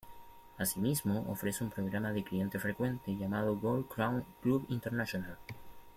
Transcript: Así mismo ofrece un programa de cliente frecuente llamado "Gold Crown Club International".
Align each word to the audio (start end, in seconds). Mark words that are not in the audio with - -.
Así 0.57 0.79
mismo 0.79 1.27
ofrece 1.29 1.63
un 1.63 1.69
programa 1.69 2.11
de 2.11 2.23
cliente 2.23 2.57
frecuente 2.57 3.15
llamado 3.15 3.55
"Gold 3.55 3.85
Crown 3.87 4.25
Club 4.41 4.65
International". 4.69 5.37